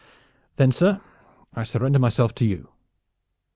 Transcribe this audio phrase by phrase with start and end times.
[0.55, 0.99] "Then, sir,
[1.53, 2.69] I surrender myself to you."